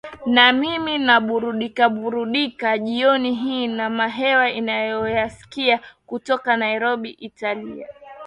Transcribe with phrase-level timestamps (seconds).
[0.25, 7.87] na mimi naburudikaburudika jioni hii na mahewa ninayoyasikia kutoka nairobi italia